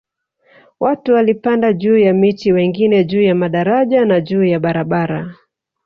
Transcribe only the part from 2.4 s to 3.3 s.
wengine juu